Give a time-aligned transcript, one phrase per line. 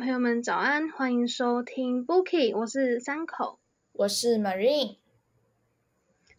[0.00, 3.58] 朋友们早安，欢迎收听 Bookie，我是三口，
[3.92, 4.96] 我是 Marine。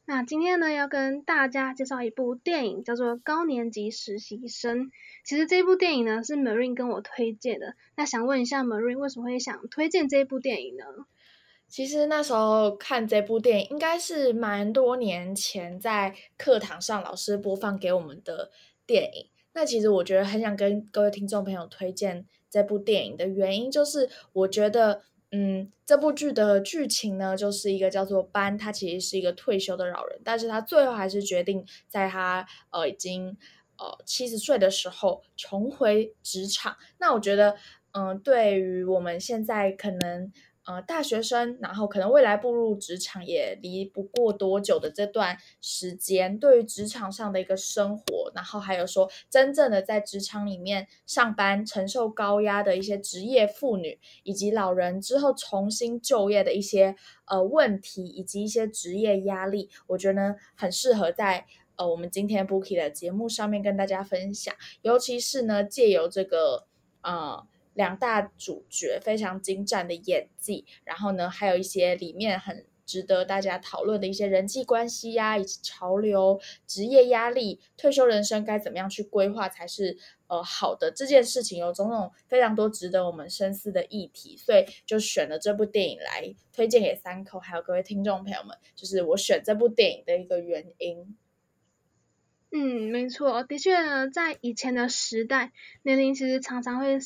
[0.05, 4.85] 那今天呢，要跟大家介绍一部电影，叫做《高年级实习生》。
[5.23, 7.75] 其实这部电影呢，是 Marine 跟我推荐的。
[7.95, 10.83] 那想问一下 Marine，为什么会想推荐这部电影呢？
[11.67, 18.49] 其实那时候看这部电影，应该是蛮多年前在课堂上老师播放给我们的
[18.87, 19.27] 电影。
[19.53, 22.25] 那其实我觉得很想跟各位听众朋友推荐。
[22.51, 33.35] 这部电影的原因就是，我觉得，嗯，这部剧的剧情呢，就是一个叫做班，他其实是一个退休的老人，但是他最后还是决定在他呃已经
[33.77, 36.75] 呃七十岁的时候重回职场。
[36.99, 37.55] 那我觉得，
[37.93, 40.31] 嗯，对于我们现在可能。
[40.63, 56.95] 呃，大学生，然后可能未来步入职场也离不过多久的这段时间，对于职场上的一个生活，然后还有说真正的在职场里面上班，承受高压的一些职业妇女以及老人之后重新就业的一些
[57.25, 66.67] 呃问题，以及一些职业压力，我觉得呢很适合在呃我们今天 Bookie 的节目上面跟大家分享，尤其是呢借由这个
[67.01, 67.47] 呃。
[67.73, 91.15] 两大主角非常精湛的演技，然后呢，还有一些里面很值得大家讨论的一些人际关系呀，以及潮流、职业压力、退休人生该怎么样去规划才是呃好的这件事情，有种种非常多值得我们深思的议题，所以就选了这部电影来推荐给三口，还有各位听众朋友们，就是我选这部电影的一个原因。
[92.51, 93.71] 嗯，没错，的确，
[94.09, 96.99] 在以前的时代，年龄其实常常会。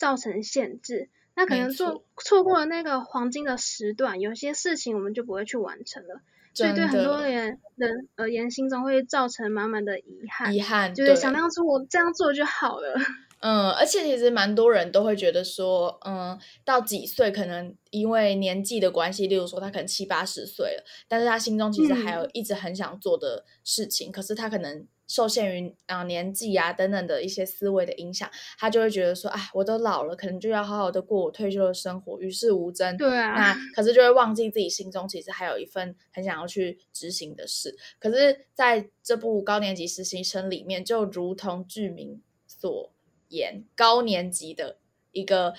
[0.00, 6.22] 造成限制，那可能错错过了那个黄金的时段，有些事情我们就不会去完成了，
[6.54, 10.54] 所以对很多人人而言，心中会造成满满的遗憾。
[10.54, 12.94] 遗憾，就是想当初我这样做就好了。
[13.42, 24.86] 嗯，而且其实蛮多人都会觉得说，嗯，到几岁可能因为年纪的关系，例如说他可能七八十岁了，但是他心中其实还有一直很想做的事情，可是他可能。
[25.10, 32.96] 受限于啊年纪啊等等的一些思维的影响，他就会觉得说，哎，我都老了，可能就要好好的过我退休的生活，与世无争。
[32.96, 33.34] 对啊。
[33.34, 37.76] 那 可是就会忘记自己心中其实还有一份很想要去执行的事。
[37.98, 42.92] 可是在这部高年级实习生里面，就如同剧名所
[43.30, 44.78] 言，高年级的
[45.10, 45.54] 一个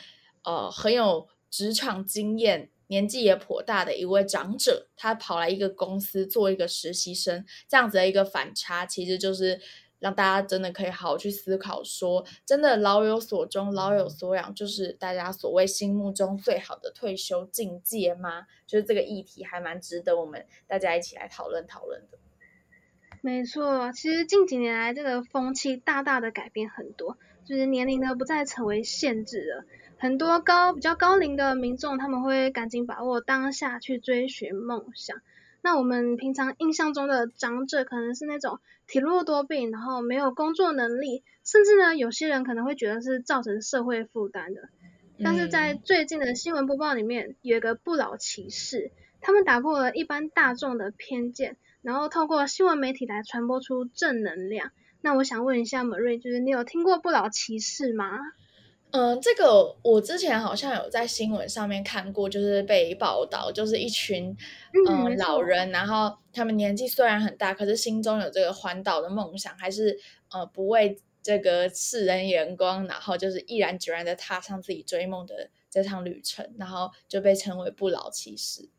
[0.45, 2.69] 呃很有职场经验。
[2.91, 9.61] 年纪也颇大的一位长者，他跑来一个公司做一个实习生，这样子的一个反差，其实就是
[9.99, 18.45] 让大家真的可以好好去思考，说真的老有所终，老有所养，就是大家所谓心目中最好的退休境界吗？
[18.67, 22.17] 就是这个议题还蛮值得我们大家一起来讨论讨论的。
[23.21, 29.65] 没错，其实近几年来这个风气大大的改变很多，就是年龄呢不再成为限制了。
[30.01, 35.21] 很多高比较高龄的民众，他们会赶紧把握当下去追寻梦想。
[35.61, 44.69] 那我们平常印象中的长者，可能是那种体弱多病，然后没有工作能力，甚至呢，有些人可能会觉得是造成社会负担的。
[45.23, 48.89] 但是在最近的新闻播报里面，有一个不老骑士，
[49.21, 54.71] 他们打破了一般大众的偏见，然后透过新闻媒体来传播出正能量。
[55.01, 58.17] 那我想问一下 Marie，就是你有听过不老骑士吗？
[58.91, 64.35] 嗯，这个我之前好像有在新闻上面看过，就是被报道，就是一群
[64.87, 69.97] 嗯老人，然后他们年纪虽然很大，可是心中有这个环岛的梦想，还是
[70.29, 78.69] 呃不为这个世人眼光，然后就是毅然决然的踏上自己追梦的这趟旅程，然后就被称为不老骑士。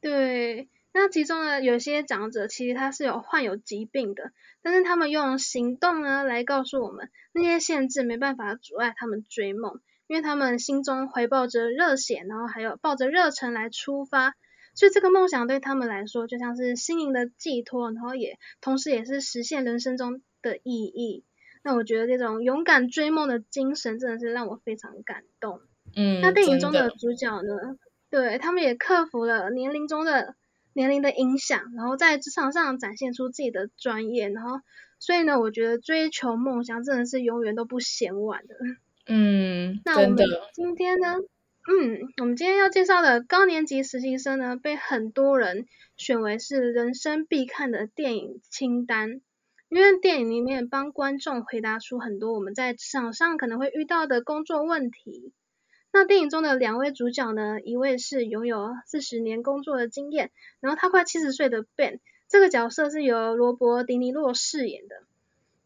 [0.00, 0.68] 对。
[0.90, 4.32] 那其中呢，有些长者其实他是有患有疾病的，
[4.62, 14.34] 但是他们用行动呢来告诉我们，那些限制没办法阻碍他们追梦，因为他们心中怀抱着热血，然后还有抱着热忱来出发，
[14.74, 21.22] 所以这个梦想对他们来说就像是心灵的寄托，然后也同时也是实现人生中的意义。
[21.62, 25.60] 那我觉得这种勇敢追梦的精神真的是让我非常感动。
[25.94, 27.76] 嗯，那电影中的主角呢，
[28.10, 30.34] 对他们也克服了年龄中的。
[30.78, 34.60] 年龄的影响，然后在职场上展现出自己的专业，然后
[35.00, 38.54] 所以呢，我觉得追求梦想真的是永远都不嫌晚的。
[39.10, 40.16] 嗯，那我们
[40.54, 41.16] 今天呢，
[41.66, 45.66] 嗯，我们今天要介绍的高年级实习生呢，被很多人
[45.96, 49.20] 选为是人生必看的电影清单，
[49.68, 55.32] 因为电影里面帮观众回答出很多我们在职场上可能会遇到的工作问题。
[55.98, 57.60] 那电影中的两位主角呢？
[57.60, 60.30] 一位是拥有四十年工作的经验，
[60.60, 61.98] 然后他快七十岁的 Ben，
[62.28, 64.94] 这个角色是由罗伯·迪尼洛饰演的。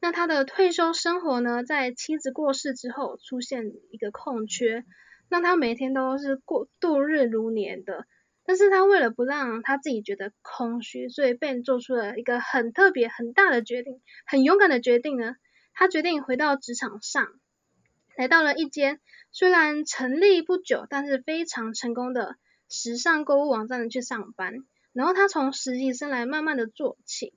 [0.00, 4.86] 那他的退休生活呢，在妻子过世之后出现一个空缺，
[5.28, 8.06] 那他每天都是过度日如年的。
[8.46, 15.34] 但是他为了不让他自己觉得空虚，所以 Ben 做出了一个很特别、很大的决定，很勇敢的决定呢。
[15.74, 17.28] 他决定回到职场上，
[18.16, 19.00] 来到了一间
[19.30, 22.36] 虽然成立不久，但是非常成功的
[22.68, 24.54] 时尚购物网站去上班。
[24.92, 27.32] 然后他从实习生来慢慢的做起。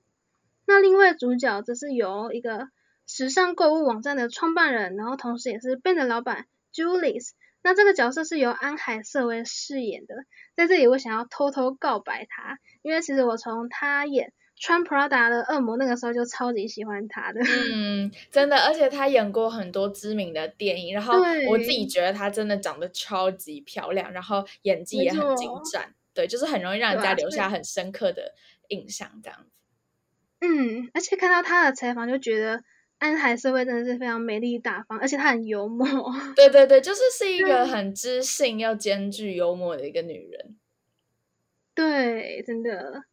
[0.66, 2.68] 那另外主角则是由一个
[3.06, 7.30] 时尚购物网站的创办人，然后同时也是 Ben 的老板 Julius。
[7.62, 10.14] 那这个角色是由安海瑟薇饰演的。
[10.54, 17.40] 在这里，我想要偷偷告白他，因为其实我从他演穿 Prada 的恶魔那个时候就超级喜欢他的。
[17.74, 21.14] 嗯，真的，而且他演过很多知名的电影，然后
[21.48, 28.34] 我自己觉得他真的长得超级漂亮，然后演技也很精湛，对，就是很容易让人家留下很深刻的
[28.68, 29.50] 印象，这样子。
[30.40, 32.62] 嗯，而且看到他的采访就觉得
[32.98, 35.86] 安海社会真的是非常美丽大方，而且她很幽默。
[36.34, 40.56] 对对对，就是是一个很知性又兼具幽默的一个女人。
[41.74, 43.04] 对，真的。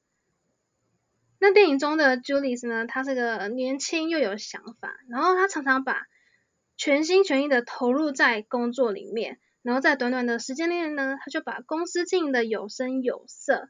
[1.46, 2.88] 那电影中的 Julius 呢？
[2.88, 6.08] 她是个年轻又有想法，然后她常常把
[6.78, 13.68] 全心全意的投入在工作里面，然后在短短的时间内呢，她就把公司经营的有声有色。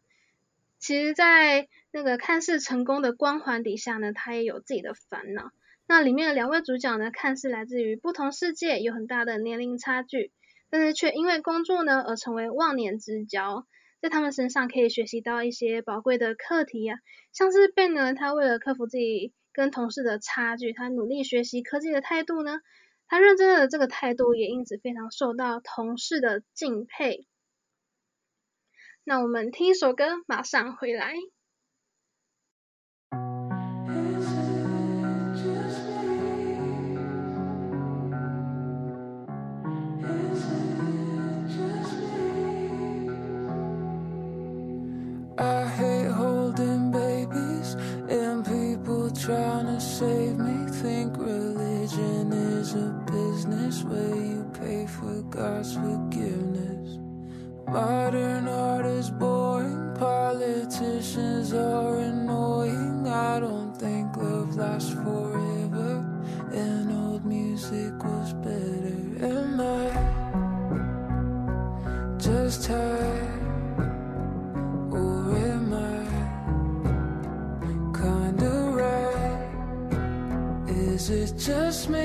[0.78, 5.50] 其实，在那个看似成功的光环底下呢，他也有自己的烦恼。
[5.88, 10.32] 那里面的两位主角呢，看似来自于不同世界，有很大的年龄差距，
[10.70, 13.66] 但是却因为工作呢而成为忘年之交。
[14.04, 17.00] 在他们身上可以学习到一些宝贵的课题啊，
[17.32, 22.60] 像是 Ben 呢，他为了克服自己跟同事的差距，他努力学习科技的态度呢，
[23.08, 27.26] 他认真的这个态度也因此非常受到同事的敬佩。
[29.06, 31.14] 那我们听一首歌，马上回来。
[57.74, 63.08] Modern art is boring, politicians are annoying.
[63.08, 66.06] I don't think love lasts forever,
[66.54, 69.26] and old music was better.
[69.26, 69.90] Am I
[72.20, 73.80] just tired,
[74.92, 76.06] or am I
[77.98, 79.48] kinda right?
[80.70, 82.03] Is it just me?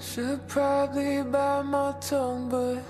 [0.00, 2.82] Should probably bite my tongue, but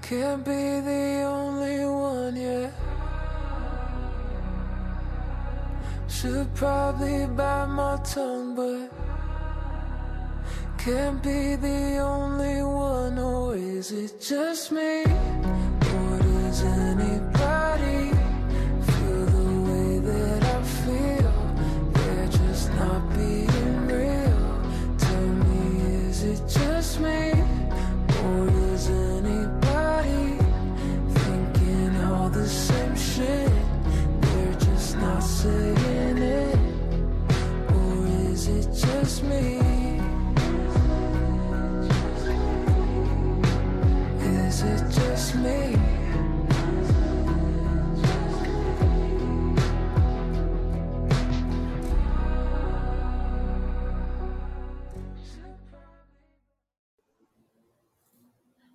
[0.00, 2.72] can't be the only one yet.
[6.08, 8.90] Should probably bite my tongue, but
[10.78, 15.04] can't be the only one, or is it just me?
[15.04, 16.18] Or
[16.64, 17.21] anybody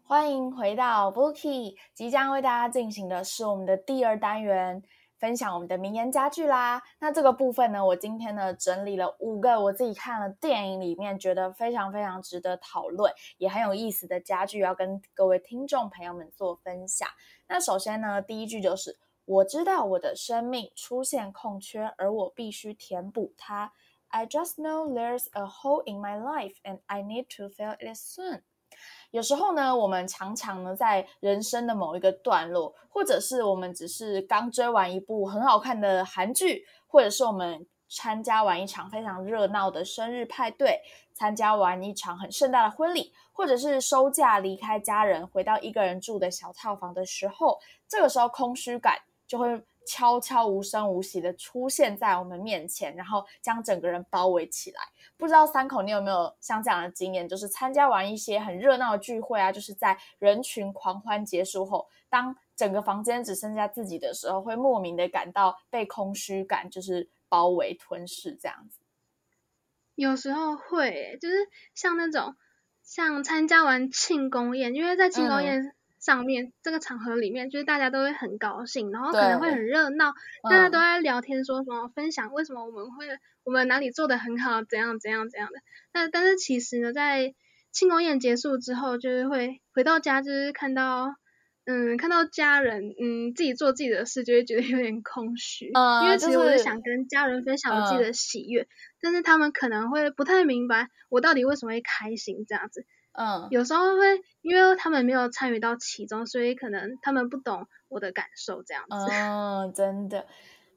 [0.09, 4.81] 欢迎回到 Bookie，即将为大家进行的是我们的第二单元，
[5.19, 6.81] 分享我们的名言佳句啦。
[6.99, 17.05] 那这个部分呢，我今天呢整理了五个我自己看了电影里面觉得非常非常值得讨论，也很有意思的佳句，要跟各位听众朋友们做分享。
[17.49, 23.73] 那首先呢，第一句就是我知道我的生命出现空缺，而我必须填补它。
[24.07, 28.43] I just know there's a hole in my life, and I need to fill it soon.
[29.17, 40.79] 有时候呢，我们常常呢，在人生的某一个段落，或者是我们只是刚追完一部很好看的韩剧，或者是我们参加完一场非常热闹的生日派对，
[41.13, 47.57] 参加完一场很盛大的婚礼，或者是收假离开家人，回到一个人住的小套房的时候，
[47.87, 54.81] 这个时候空虚感就会悄悄无声无息的出现在我们面前，然后将整个人包围起来。
[55.15, 68.79] 不知道三口你有没有像这样的经验，就是参加完一些很热闹的聚会啊，就是在人群狂欢结束后，当整个房间只剩下自己的时候，会莫名的感到被空虚感就是包围吞噬这样子。
[69.95, 71.35] 有时候会，就是
[71.73, 72.35] 像那种
[72.83, 75.75] 像参加完庆功宴，因为在庆功宴
[76.07, 80.13] 上面、这个场合里面，就是大家都会很高兴，然后可能会很热闹，
[80.49, 83.05] 大家都在聊天，说什么分享为什么我们会
[83.43, 85.59] 我们哪里做的很好，怎样怎样怎样的。
[85.91, 87.35] 那但是其实呢，在
[87.73, 91.13] 庆功宴结束之后，就是会回到家，就是看到
[91.65, 98.65] 嗯看到家人嗯自己做自己的事，就会觉得有点空虚，嗯因为其实我就是是想跟家人分享我自己嗯的喜悦，
[99.01, 102.85] 但是他们可能会不太明白我到底为什么会开心这样子。
[103.17, 108.95] 嗯，有时候会因为他们没有参与到其中，所以可能他们不懂我的感受这样子。
[109.11, 110.25] 嗯，真的。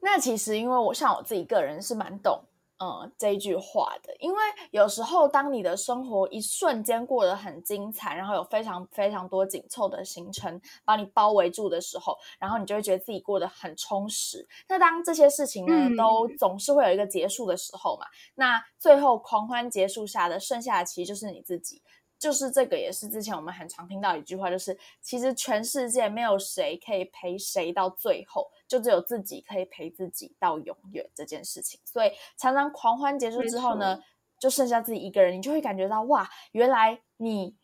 [0.03, 2.45] 那其实因为我像我自己个人是蛮懂。
[2.83, 4.39] 嗯，这一句话的，因为
[4.71, 14.49] 有时候当你的生活一瞬间过得很精彩，然后有非常非常多紧凑的行程把你包围住的时候，然后你就会觉得自己过得很充实。
[14.67, 18.07] 那当这些事情呢，嗯都总是会有一个结束的时候嘛，
[18.37, 21.83] 那最后狂欢结束下的剩下的其实就是你自己。
[22.21, 31.81] 就是这个，也是之前我们很常听到一句话，就是其实全世界没有谁可以陪谁到最后，就只有自己可以陪自己到永远这件事情。
[31.83, 33.99] 所以常常狂欢结束之后呢，
[34.39, 37.57] 就剩下自己一个人，你就会感觉到哇，原来你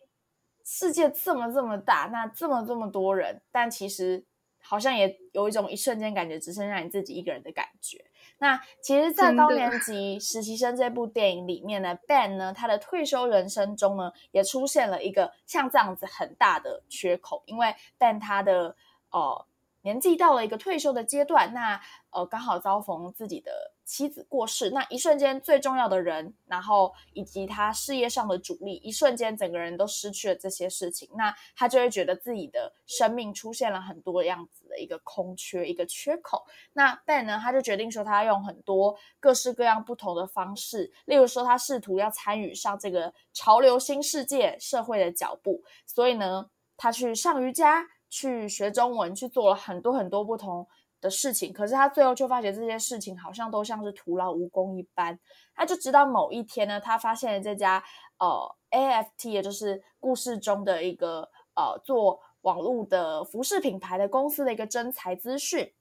[0.65, 4.25] 世界这么这么大，那这么这么多人，但其实
[4.67, 8.05] 好像也有一种一瞬间感觉只剩下你自己一个人的感觉。
[8.39, 18.77] 那其实，在高年级实习生这部电影里面呢，Ben 呢，他的退休人生中呢，也出现了一个像这样子很大的缺口，因为 Ben 他的
[19.11, 19.47] 呃
[19.83, 21.81] 年纪到了一个退休的阶段，那
[22.11, 36.45] 呃刚好遭逢自己的妻子过世，那一瞬间最重要的人，然后以及他事业上的主力，一瞬间整个人都失去了这些事情，那他就会觉得自己的生命出现了很多样子的一个空缺，一个缺口。
[36.73, 50.67] 那 Ben 呢，他就决定说，他用很多各式各样不同的方式，例如说，他试图要参与上这个潮流新世界社会的脚步，所以呢，他去上瑜伽，去学中文，去做了很多很多不同
[51.07, 51.53] 的事情。
[51.53, 55.19] 可是他最后却发觉这些事情好像都像是徒劳无功一般。
[55.55, 57.83] 他就直到某一天呢，他发现了这家
[58.19, 65.73] 呃 AFT，也就是故事中的一个呃做网络的服饰品牌的公司的一个征才资讯。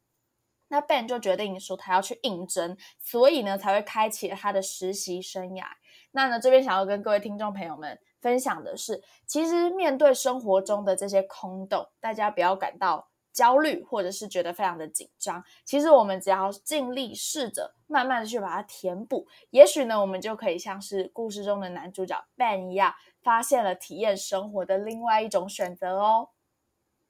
[0.68, 5.66] 那 Ben 就决定说他要去应征，所以呢才会开启他的实习生涯。
[6.12, 15.44] 那呢这边想要跟各位听众朋友们分享的是，其实面对生活中的这些空洞，大家不要感到焦虑，或者是觉得非常的紧张。
[15.66, 26.30] 其实我们只要尽力试着慢慢的去把它填补，也许呢我们就可以像是故事中的男主角 Ben 一样，发现了体验生活的另外一种选择哦。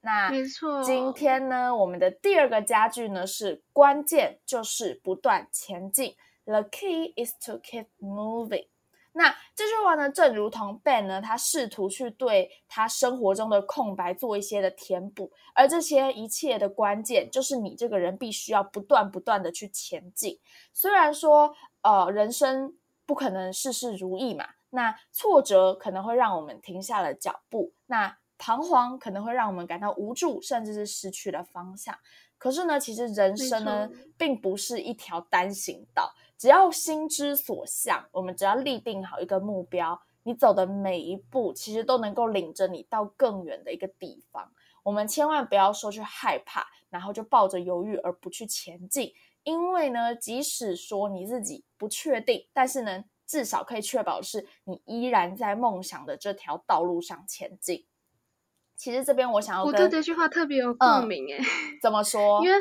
[0.00, 6.16] 那没错今天呢，我们的第二个家具呢是关键就是不断前进。
[6.44, 8.66] The key is to keep moving。
[9.18, 20.38] 那这句话呢，正如同 Ben 呢，他试图去对他生活中的空白做一些的填补，而这些一切的关键，就是你这个人必须要不断不断的去前进。
[20.74, 31.96] 虽然说，呃，人生不可能事事如意嘛，那挫折可能会让我们停下了脚步，那彷徨可能会让我们感到无助，甚至是失去了方向。
[32.36, 36.12] 可是呢，其实人生呢，并不是一条单行道。
[36.38, 44.52] 只要心之所向，我们只要立定好一个目标，你走的每一步，其实都能够领着你到更远的一个地方。
[44.82, 49.12] 我们千万不要说去害怕，然后就抱着犹豫而不去前进。
[49.44, 57.86] 因为呢，即使说你自己不确定，但是呢，至少可以确保是，你依然在梦想的这条道路上前进。
[58.76, 61.40] 其实这边我想要，我对这句话特别有共鸣诶。
[61.80, 62.44] 怎么说？
[62.44, 62.56] 因为。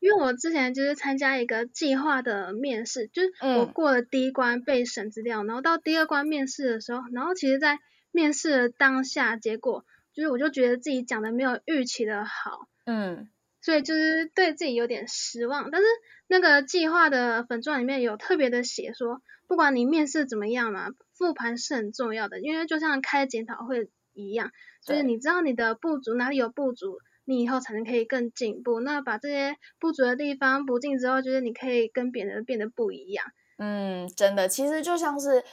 [0.00, 7.78] 因为我之前就是参加一个计划的面试，就是我过了第一关被审资料，然后到第二关面试的时候，然后其实，在
[8.10, 13.28] 面试的当下，结果就是我就觉得自己讲的没有预期的好，嗯，
[13.60, 15.70] 所以就是对自己有点失望。
[15.70, 15.86] 但是
[16.26, 24.50] 那个计划的粉钻里面有特别的写说，不管你面试怎么样嘛，复盘是很重要的，因为就像开检讨会一样，
[24.82, 26.98] 就是你知道你的不足哪里有不足。
[27.30, 28.80] 你以后才能可以更进步。
[28.80, 33.24] 那把这些不足的地方补进之后，就是你可以跟别人变得不一样。
[33.58, 35.44] 嗯，真的，其实就像是，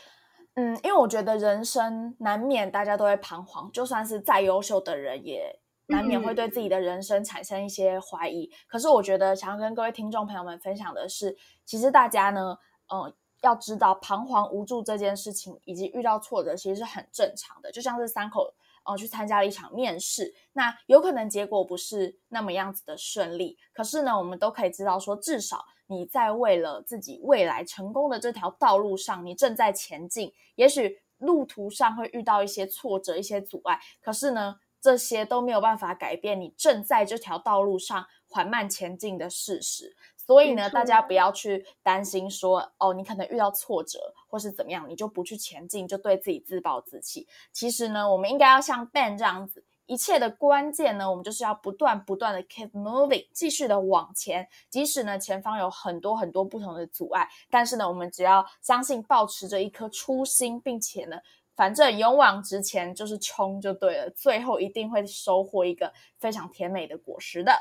[0.56, 8.49] 嗯，因为我觉得人生难免大家都会彷徨，就算是再优秀的人，也难免会对自己的人生产生一些怀疑。
[8.67, 12.58] 可是我觉得想要跟各位听众朋友们分享的是，其实大家呢，
[12.91, 17.71] 嗯，要知道彷徨无助这件事情，以及遇到挫折，其实是很正常的。
[17.71, 18.56] 就像是三口。
[18.88, 23.58] 哦，去参加了一场面试，那有可能结果不是那么样子的顺利。
[23.73, 30.34] 可是呢，我们都可以知道说，至少你在为了自己未来成功的这条道路上，你正在前进。
[30.56, 39.95] 也许路途上会遇到一些挫折、一些阻碍，可是呢，这些都没有办法改变你正在这条道路上缓慢前进的事实。
[40.15, 47.27] 所以呢，大家不要去担心说，哦，你可能遇到挫折或是怎么样，你就不去前进，就对自己自暴自弃。
[47.51, 54.47] 其实呢，我们应该要像 Ben 这样子，一切的关键呢，我们就是要不断不断的 keep moving，继续的往前。
[54.69, 61.17] 即使呢，前方有很多很多不同的阻碍，但是呢，我们只要相信，保持着一颗初心，并且呢，
[61.55, 67.53] 反正勇往直前，就是冲就对了，最后一定会收获一个非常甜美的果实的。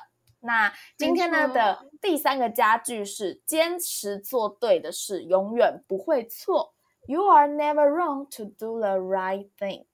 [0.47, 6.73] 那今天呢的第三个家具是坚持做对的事，永远不会错。
[7.07, 9.87] You are never wrong to do the right thing。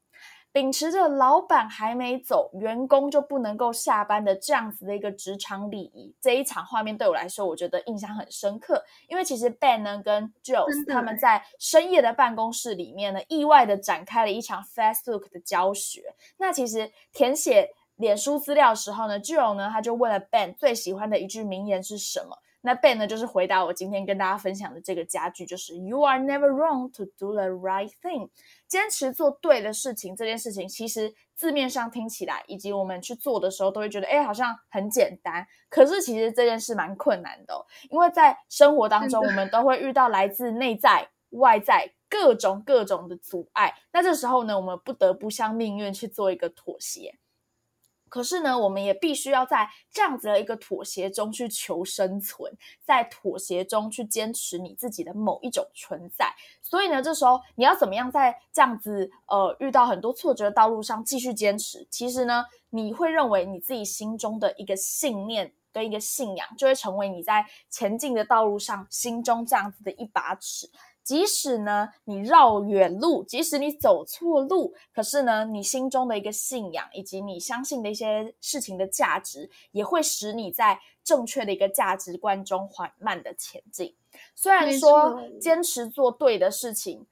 [0.53, 8.85] 秉持着老板还没走，员工就不能够下班的这样子的一个职场礼仪，这一场画面对我来说，我觉得印象很深刻。
[9.09, 16.03] 因为其实 Ben 呢跟 Jules 他们在深夜的办公室里面呢，意外的展开了一场 Facebook 的教学。
[16.37, 17.71] 那其实填写。
[17.97, 22.39] 脸书资料的时候呢，Jill 呢他就问了 Ben 最喜欢的一句名言是什么？
[22.65, 28.31] 那 Ben 呢就是回答我今天跟大家分享的这个家具，就是 You are never wrong to do the right thing。
[28.69, 35.45] 坚持做对的事情，这件事情其实字面上听起来，以及我们去做的时候，都会觉得哎好像很简单。
[35.69, 43.75] 可是其实这件事蛮困难的，因为在生活当中，我们都会遇到来自内在、外在各种各种的阻碍。
[43.93, 47.19] 那这时候呢，我们不得不向命运去做一个妥协。
[48.13, 52.53] 可是呢，我们也必须要在这样子的一个妥协中去求生存，
[52.85, 56.27] 在妥协中去坚持你自己的某一种存在。
[56.61, 61.89] 所以呢，这时候你要怎么样在这样子呃遇到很多挫折的道路上继续坚持？
[61.91, 70.69] 其实呢，你会认为你自己心中的一个信念跟一个信仰，就会成为你在前进的道路上心中这样子的一把尺。
[71.03, 83.95] 即使呢，你绕远路，即使你走错路，可是呢，你心中的一个信仰，以及你相信的一些事情的价值，也会使你在正确的一个价值观中缓慢的前进。
[84.35, 87.07] 虽然说坚持做对的事情，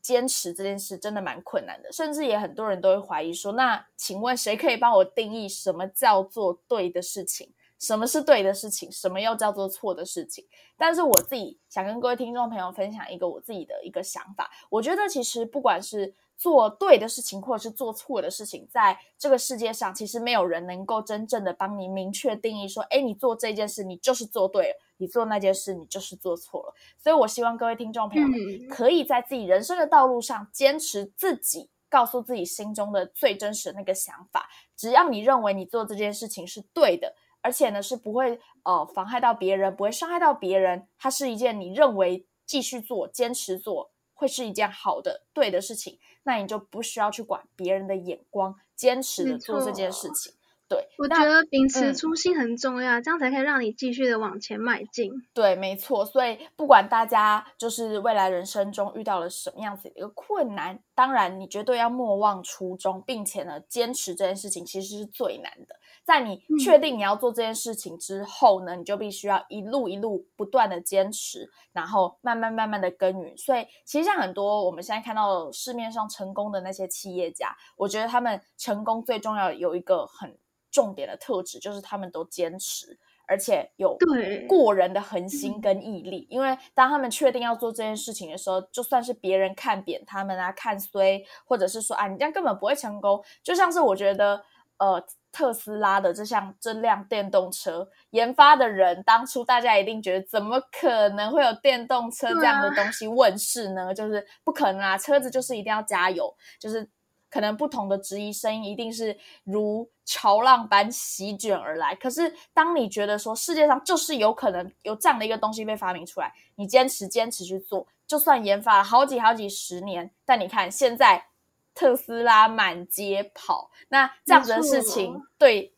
[0.00, 7.52] 坚持这件事真的蛮困难的，甚至也很多人都会怀疑说，那请问谁可以帮我定义什么叫做对的事情？
[7.78, 10.46] 什么是对的事情，什么又叫做错的事情？
[10.76, 14.50] 但是我自己想跟各位听众朋友分享一个我自己的一个想法。
[14.70, 26.74] 我觉得其实不管是做对的事情，或者是做错的事情，在这个世界上，其实没有人能够真正的帮你明确定义说，哎，你做这件事你就是做对了，你做那件事你就是做错了。
[26.98, 34.48] 所以我希望各位听众朋友们可以在自己人生的道路上坚持自己告诉自己心中的最真实的那个想法。
[34.76, 37.14] 只要你认为你做这件事情是对的。
[37.44, 40.88] 而且呢，是不会呃妨害到别人，不会伤害到别人。
[40.98, 50.32] 它是一件你认为继续做、坚持做会是一件好的、对的事情，那你就不需要去管别人的眼光，坚持的做这件事情。
[50.66, 55.12] 对，我觉得秉持嗯初心很重要，这样才可以让你继续的往前迈进。
[55.34, 56.06] 对，没错。
[56.06, 65.76] 所以不管大家就是未来人生中遇到了什么样子的一个困难，当然你绝对要莫忘初衷，并且呢坚持这件事情其实是最难的。
[66.04, 73.36] 在你嗯确定你要做这件事情之后呢，你就必须要一路一路不断的坚持，然后慢慢慢慢的耕耘。
[73.36, 80.38] 所以其实像很多我们现在看到市面上成功的那些企业家，我觉得他们成功最重要有一个很
[80.70, 82.98] 重点的特质，就是他们都坚持。
[83.26, 94.44] 而且有对过人的恒心跟毅力，因为当他们确定要做这件事情的时候，就算是别人看扁他们啊、看衰，或者是说啊你这样根本不会成功，就像是我觉得
[94.78, 103.92] 呃特斯拉的这项这辆电动车研发的人，当初大家一定觉得怎么可能会有电动车这样的东西问世呢？
[103.92, 106.88] 就是不可能啊，车子就是一定要加油，就是
[107.28, 111.96] 可能不同的质疑声音一定是如潮浪般席卷而来。
[111.96, 121.26] 可是，当你觉得说世界上就是有可能有这样的一个东西被发明出来，你坚持坚持去做，就算研发了好几好几十年，但你看现在
[121.74, 125.74] 特斯拉满街跑，那这样子的事情对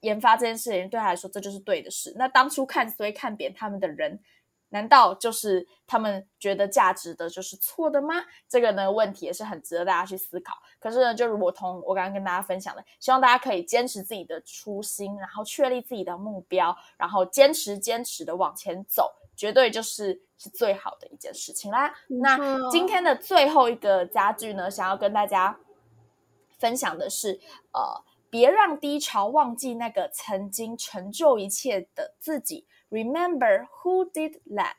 [0.00, 2.14] 研发这件事情对他来说，这就是对的事。
[2.16, 4.20] 那当初看衰看扁他们的人，
[4.70, 8.14] 难道就是他们觉得价值的就是错的吗？
[8.48, 10.54] 这个呢问题也是很值得大家去思考。
[10.78, 21.94] 可是呢，就如同我刚刚跟大家分享的，希望大家可以坚持自己的初心，然后确立自己的目标，然后坚持坚持的往前走，绝对就是是最好的一件事情啦。
[22.08, 22.38] 那
[22.70, 25.58] 今天的最后一个家具呢，想要跟大家
[26.58, 27.40] 分享的是，
[27.72, 32.66] 呃，别让低潮忘记那个曾经成就一切的自己。
[32.90, 34.74] Remember who did that？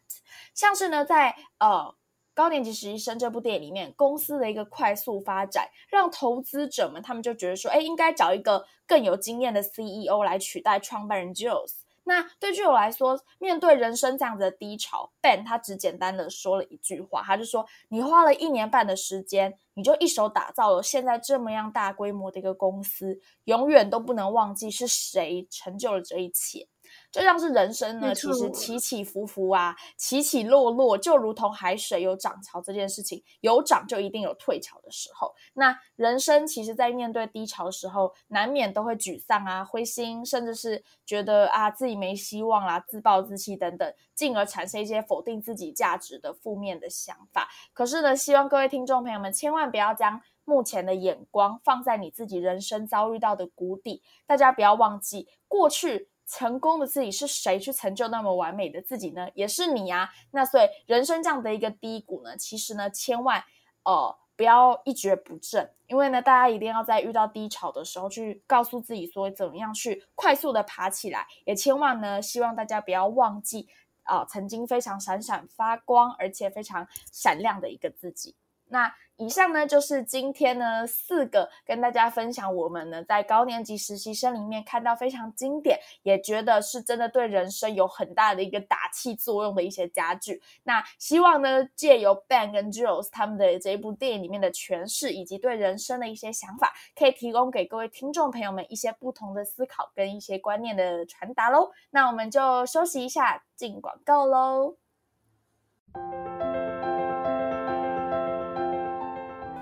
[0.53, 1.95] 像是呢，在呃
[2.35, 11.80] 高年级实习生这部电影里面，公司的一个快速发展，让投资者们他们就觉得说，哎，应该找一个更有经验的 CEO 来取代创办人 Jules。
[12.03, 26.67] 那对剧友来说，面对人生这样子的低潮，Ben 他只简单的说了一句话，他就说：“你花了一年半的时间，你就一手打造了现在这么样大规模的一个公司，永远都不能忘记是谁成就了这一切。”
[27.11, 35.33] 就像是人生呢，其实起起伏伏啊，起起落落，就如同海水有涨潮这件事情，有涨就一定有退潮的时候。
[35.53, 47.49] 那人生其实，在面对低潮的时候，难免都会沮丧啊、灰心，甚至是觉得啊自己没希望啦、自暴自弃等等，进而产生一些否定自己价值的负面的想法。
[47.73, 56.07] 可是呢，希望各位听众朋友们千万不要将目前的眼光放在你自己人生遭遇到的谷底，大家不要忘记过去。
[56.31, 59.27] 成功的自己是谁去成就那么完美的自己呢？
[59.33, 60.09] 也是你啊。
[60.31, 63.43] 那所以人生这样的一个低谷呢，其实呢，千万
[63.83, 73.67] 呃不要一蹶不振，因为呢，大家一定要在遇到低潮的时候去告诉自己说怎么样去快速的爬起来，也千万呢，希望大家不要忘记
[74.03, 78.35] 啊、曾经非常闪闪发光而且非常闪亮的一个自己。
[78.71, 90.41] 那以上呢，就是今天呢四个跟大家分享我们呢在高年级实习生里面看到非常经典，也觉得是真的对人生有很大的一个打气作用的一些家具。
[90.63, 101.69] 那希望呢借由 Ben 跟 Jules 他们的这一部电影里面的诠释，以及对人生的一些想法，可以提供给各位听众朋友们一些不同的思考跟一些观念的传达喽。
[101.91, 104.77] 那我们就休息一下，进广告喽。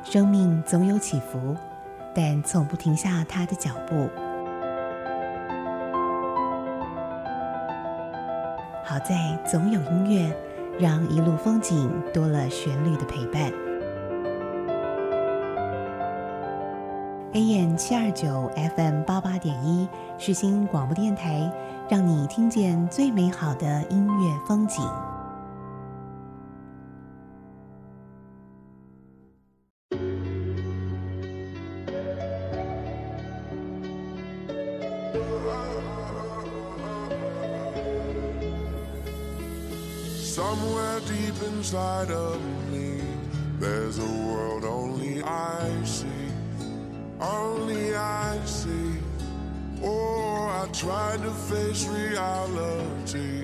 [0.03, 1.55] 生命总有起伏，
[2.15, 4.09] 但从不停下它的脚步。
[8.83, 10.35] 好在总有音乐，
[10.79, 13.51] 让一路风景多了旋律的陪伴。
[17.33, 21.51] AM 七二九 FM 八八点一，世新广播电台，
[21.87, 24.83] 让你听见最美好的音乐风景。
[41.59, 42.39] Inside of
[42.71, 43.01] me,
[43.59, 46.25] there's a world only I see.
[47.19, 48.93] Only I see.
[49.83, 53.43] Oh, I tried to face reality,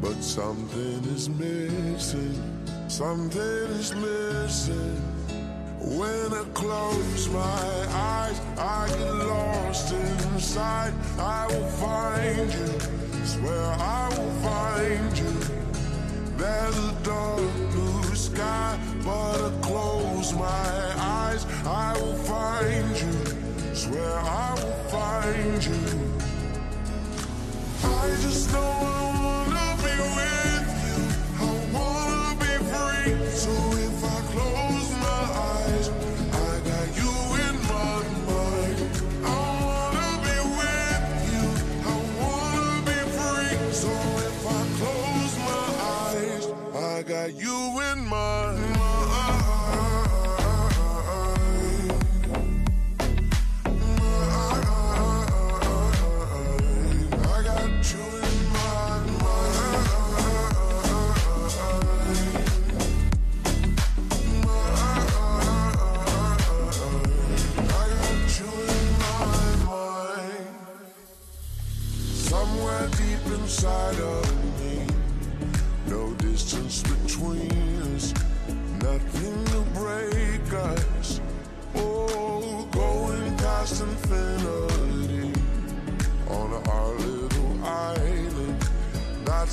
[0.00, 2.42] but something is missing.
[2.88, 4.96] Something is missing.
[5.78, 7.86] When I close my
[8.18, 10.92] eyes, I get lost inside.
[11.20, 13.24] I will find you.
[13.24, 15.41] Swear I will find you.
[16.42, 21.46] There's a dark blue sky, but I close my eyes.
[21.64, 25.84] I will find you, swear I will find you.
[27.84, 30.98] I just know I wanna be with you.
[31.38, 33.12] I wanna be free.
[33.44, 33.61] too.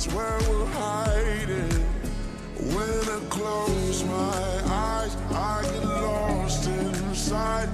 [0.00, 1.68] That's where we're hiding.
[2.72, 7.68] When I close my eyes, I get lost inside.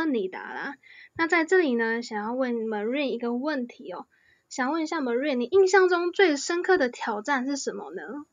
[0.00, 0.76] 问你答啦。
[1.14, 4.06] 那在这里呢，想要问 Marine 一个问题哦，
[4.48, 8.24] 想问一下 Marine，你印象中最深刻的挑战是什么呢？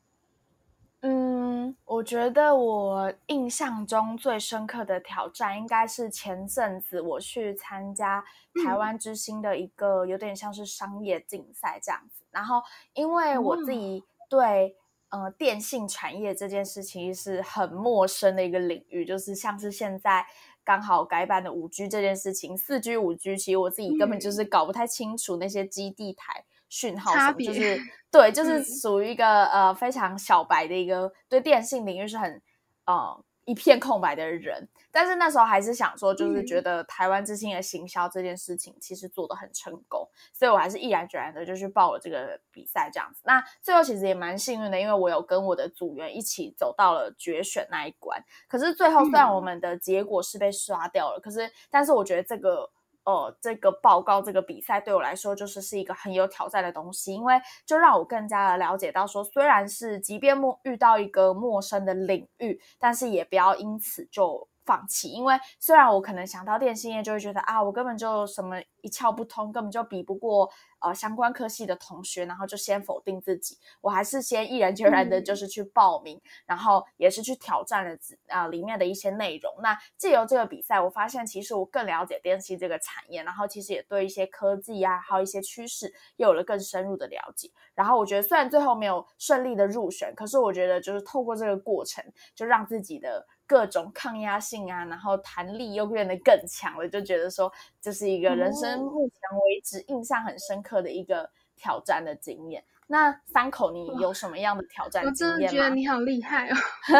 [1.00, 8.24] 嗯，我觉得我印象中最深刻的挑战，应该是前阵子我去参加
[8.64, 12.24] 台湾之星的一个有点像是商业竞赛这样子。
[12.30, 12.62] 然后，
[12.94, 14.74] 因为我自己对
[15.10, 20.26] 呃电信产业这件事情是很陌生的一个领域，就是像是现在
[20.68, 26.44] 刚好改版的五 G 这件事情，四 G、五 G，其实我自己根本就是搞不太清楚那些基地台。
[26.70, 32.42] 讯号什么，就是对，就 是嗯属于一个、呃非常小白的一个对电信领域是很
[32.84, 34.68] 呃一片空白的人。
[34.90, 43.22] 但是那时候还是想说，就是嗯觉得台湾之星的行销这件事情其实做的很成功，所以我还是毅然决然的就去报了这个比赛这样子。
[43.24, 48.22] 那最后其实也蛮幸运的，因为我有跟我的组员一起走到了决选那一关。
[48.48, 52.70] 可是最后虽然嗯我们的结果是被刷掉了，可是但是我觉得这个。
[53.08, 65.08] 呃，这个报告、这个比赛对我来说，就是是一个很有挑战的东西，因为就让我更加的了解到说，虽然是即便陌遇到一个陌生的领域，但是也不要因此就放弃。
[65.08, 70.50] 因为虽然我可能想到电信业，就会觉得啊，我根本就什么一窍不通，根本就比不过
[70.80, 73.56] 呃相关科系的同学，然后就先否定自己。
[73.80, 77.94] 我还是先毅然决然的，嗯就是去报名，然后也是去挑战了
[78.28, 79.50] 啊、呃里面的一些内容。
[79.62, 87.50] 那借由这个比赛，我发现其实我更了解电信这个产业，然后其实也对一些科技啊，还有一些趋势，又有了更深入的了解。
[87.74, 92.04] 然后我觉得虽然最后没有顺利的入选，可是我觉得就是透过这个过程，
[92.34, 102.62] 就让自己的各种抗压性啊，然后弹力又变得更强了，就觉得说这是一个人生哦目前为止印象很深刻的一个挑战的经验。
[102.86, 105.52] 那三口，你有什么样的挑战经验我真的？
[105.52, 106.54] 觉得你好厉害哦。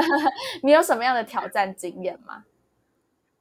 [0.62, 2.44] 你有什么样的挑战经验吗？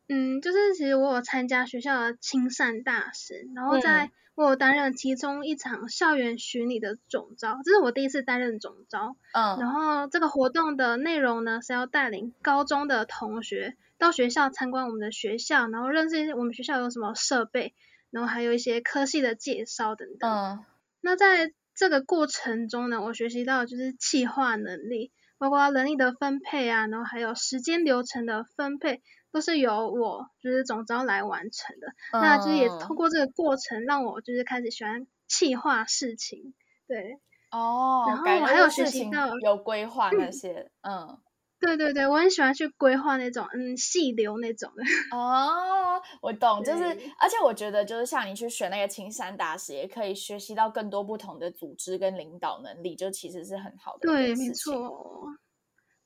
[0.08, 9.16] 嗯，就是其实我有参加学校的亲善大使，然后在、嗯我有担任其中一场校园巡礼的总招，这是我第一次担任总招。
[9.34, 17.74] 嗯然后这个活动的内容呢是要带领高中的同学到学校参观我们的学校，然后认识我们学校有什么设备，
[18.12, 20.32] 然后还有一些科系的介绍等等。
[20.32, 20.66] 嗯
[21.02, 29.02] 那在这个过程中呢，我学习到就是企划能力，包括人力的分配啊，然后还有时间流程的分配，
[29.38, 31.88] 都是由我就是总招来完成的。
[32.12, 36.56] 那就是也嗯通过这个过程，让我就是开始喜欢企划事情。
[36.88, 37.20] 对，
[37.52, 41.20] 哦，然后我还有事情学习到有规划那些，嗯
[41.60, 44.84] 对对对，我很喜欢去规划那种嗯细流那种的。
[45.16, 46.84] 哦，我懂，就是
[47.20, 54.52] 而且我觉得就是像你去选那个青山大使，也可以学习到更多不同的组织跟领导能力，就其实是很好的对，没。
[54.54, 55.28] 错，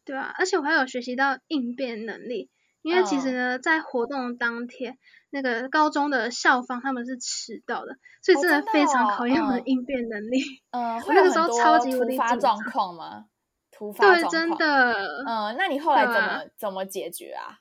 [0.06, 2.50] 对啊，而且我还有学习到应变能力，
[2.82, 4.98] 因为其实嗯呢，在活动当天，
[5.30, 10.42] 那个高中的校方他们是迟到的，所以哦真的非常哦考验我的嗯应变能力。
[10.72, 13.26] 嗯， 那个时候超级突发状张况吗？
[13.72, 14.32] 突发对，状况。
[14.32, 15.24] 真的。
[15.28, 17.61] 嗯，那你后来怎么怎么解决啊？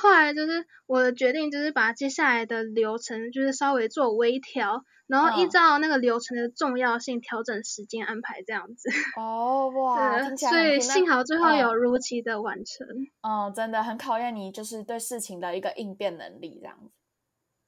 [0.00, 8.88] 后来就是我的决定，就是把接下来的流程就是稍微做微调，然后依嗯照那个流程的重要性调整时间安排这样子。
[9.18, 12.86] 哦，哇，所以幸好最后有嗯如期的完成。
[13.22, 16.90] 嗯，真的很考验你，就是对事情的一个应变能力，这样子。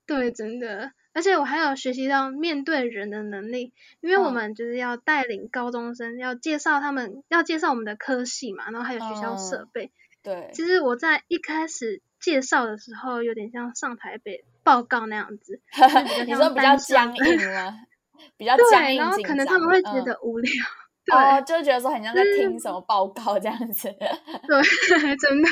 [0.06, 9.92] 对，真的，而且我还有学习到面对人的能力，因为我嗯们就是要带领高中生，要介绍他们，要介绍我们的科系嘛，然后还有学校设嗯备。
[10.22, 15.60] 对，其实我在一开始介绍的时候，有点像上台北报告那样子，
[16.26, 17.74] 你说比较僵硬吗？
[18.36, 20.50] 比较僵，硬然后可能他们会觉嗯得无聊。
[21.06, 23.88] 对、哦，就觉得说很像在听什么报告这样子。
[23.88, 25.48] 对，真的。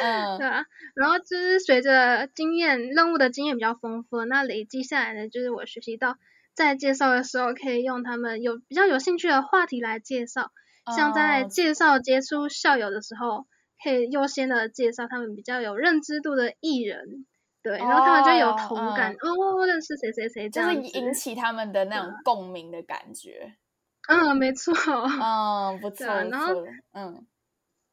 [0.00, 6.16] 嗯对啊，然后就是随着经验任务的经验比较丰富，那累积下来呢，就是我学习到
[6.54, 10.52] 在介绍的时候可以用他们有比较有兴趣的话题来介绍，
[10.96, 13.46] 像在哦介绍接触校友的时候，
[13.82, 17.26] 可以优先的介绍他们比较有认知度的艺人，
[17.62, 23.54] 对，然后他们就有哦同感，哦，认识谁谁谁这就是样，引起他们的那种共鸣的感觉。
[24.08, 26.54] 嗯，没错，嗯，不错啊然后，
[26.92, 27.24] 嗯，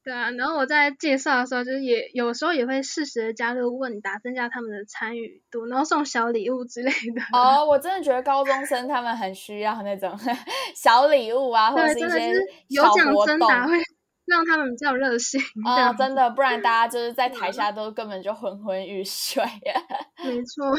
[0.04, 7.22] 对啊，然后我在介绍的时候，就是也有时候也会适时的加入问答，增加他们的参与度，然后送小礼物之类的。
[7.32, 10.18] 哦，我真的觉得高中生他们很需要那种
[10.76, 12.34] 小礼物啊，或者对，是一些
[12.70, 13.38] 有小奖活动。
[13.38, 13.78] 征答会
[14.30, 15.42] 让他们比较热心。
[15.42, 19.44] 这哦，样真的，不然大家就是在台下都根本就昏昏欲睡。
[20.24, 20.76] 没错，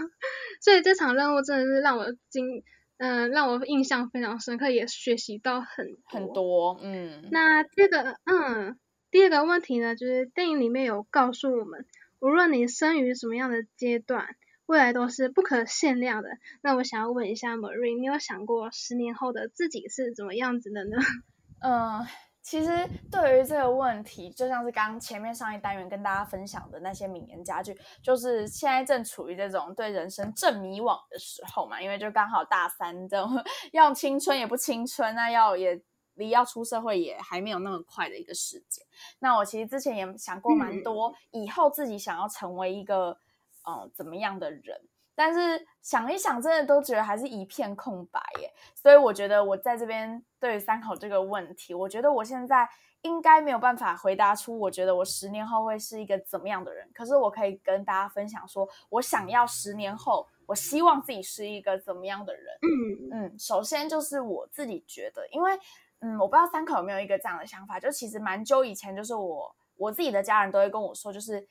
[0.62, 2.62] 所以这场任务真的是让我惊，
[2.98, 6.02] 嗯、让我印象非常深刻，也学习到很多。
[6.06, 8.78] 很多，嗯，那第二个，嗯，
[9.10, 11.84] 第二个问题呢，就是电影里面有告诉我们，
[12.20, 16.28] 无论你生于什么样的阶段，未来都是不可限量的。
[16.62, 20.96] 那我想要问一下 Marie，你有想过十年后的自己是怎么样子的呢？
[21.60, 22.06] 嗯，
[22.44, 35.80] 其实对于这个问题，就像是刚刚前面上一单元跟大家分享的那些名言佳句，就是现在正处于这种对人生正迷惘的时候嘛，因为就刚好大三这种 要青春也不青春，那要也
[36.16, 38.84] 离要出社会也还没有那么快的一个时间。
[39.20, 43.16] 那我其实之前也想过蛮多，以后自己想要成为一个
[43.64, 44.82] 呃怎么样的人。
[45.14, 48.52] 但是想一想，真的都觉得还是一片空白耶。
[48.74, 52.68] 所以我觉得我在这边对于三口这个问题，我觉得我现在
[53.02, 56.88] 应该没有办法回答出，我觉得我十年后会是一个怎么样的人。
[56.94, 62.44] 可是我可以跟大家分享说，我想要十年后，我希望自己是一个怎么样的人。
[62.62, 65.52] 嗯嗯，首先就是我自己觉得，因为
[66.00, 71.46] 嗯，我不知道三口有没有一个这样的想法，就其实蛮久以前，就是我我自己的家人都会跟我说，就是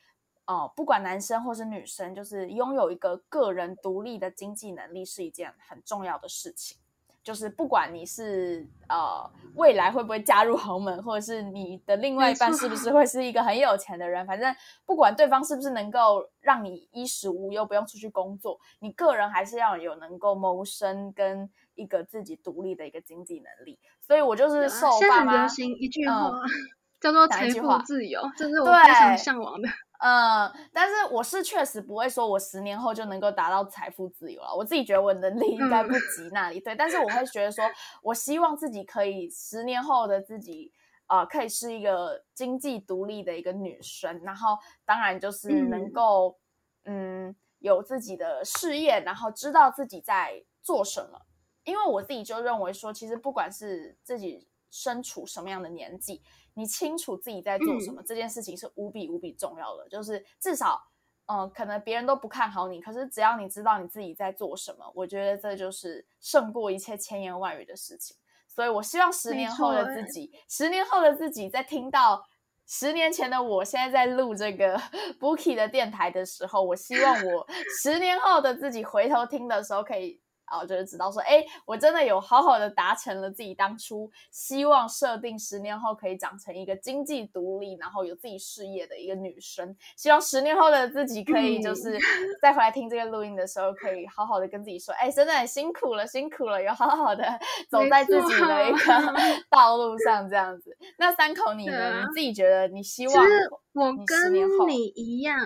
[0.45, 6.77] 呃，不管男生或是女生，就是拥有一个个人独立的经济能力是一件很重要的事情。
[7.23, 9.25] 就是不管你是呃
[9.55, 14.53] 未来会不会嫁入豪门，或者是你的另外一半是不是会是一个很有钱的人，反正
[14.85, 23.79] 不管对方是不是能够让你衣食无忧，不用出去工作，你个人还是要有能够谋生跟一个自己独立的一个经济能力。
[24.01, 26.41] 所以我就是对啊受现在很爸妈流行一句嗯话，
[26.99, 29.69] 叫做财富自由，这是我对非常向往的。
[30.05, 34.53] 嗯，但是我是确实不会说我十年后就能够达到财富自由了。
[34.53, 36.75] 我自己觉得我能力应该不及那里，对。
[36.75, 37.63] 但是我会觉得说，
[38.01, 40.73] 我希望自己可以十年后的自己，
[41.07, 46.37] 呃，可以是一个经济独立的一个女生，然后当然就是能嗯够，
[46.83, 51.17] 嗯有自己的事业，然后知道自己在做什么。
[51.63, 56.21] 因为我自己就认为说，其实不管是自己身处什么样的年纪，
[56.53, 59.87] 你清楚自己在做什么，这件事情是无比无比重要的。
[59.89, 60.81] 就是至少，
[61.25, 68.17] 嗯、可能别人都不看好你，可是只要你知道你自己在做什么，我觉得这就是胜过一切千言万语的事情。
[68.47, 72.25] 所以我希望十年后的自己，十年后的自己在听到。
[72.65, 74.79] 十年前的我，现在在录这个
[75.19, 77.45] Bookie 的电台的时候，我希望我
[77.81, 89.75] 十年后的自己回头听的时候，可以然后就是知道说，哎，我真的有好好的达成了自己当初希望设定十年后可以长成一个经济独立，然后有自己事业的一个女生。
[89.95, 91.97] 希望十年后的自己可以就是
[92.41, 97.23] 再回来听这个录音的时候，可以好好的跟自己说，哎，真的很辛苦了，辛苦了，有好好的
[97.69, 99.13] 走在自己的一个
[99.49, 100.77] 道路上，这样子。
[100.97, 102.01] 那三口你呢？
[102.01, 103.25] 你自己觉得你希望？
[103.73, 104.33] 我跟
[104.67, 105.39] 你一样，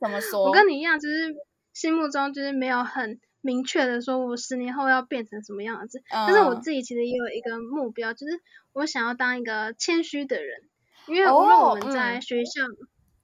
[0.00, 0.44] 怎么 说？
[0.44, 1.34] 我跟你一样，就是
[1.72, 3.20] 心目中就是没有很。
[3.40, 6.02] 明确的说，我十年后要变成什么样子？
[6.10, 8.40] 但是我自己其实也有一个目标，就是
[8.72, 10.62] 我想要当一个谦虚的人。
[11.06, 12.62] 因为无论我们在学校，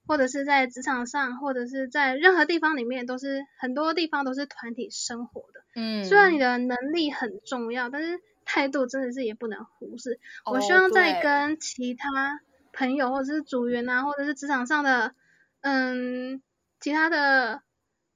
[0.07, 5.61] 或者是在职场上，或者是在任何地方里面，都是很多地方都是团体生活的。
[5.75, 6.03] 嗯。
[6.03, 10.19] 虽然你的能力很重要，但是态度真的是也不能忽视。
[10.45, 12.41] 我希望在跟其他
[12.73, 15.13] 朋友，或者是组员啊，或者是职场上的
[15.61, 16.41] 嗯
[16.79, 17.61] 其他的